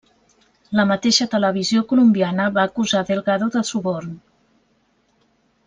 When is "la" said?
0.79-0.85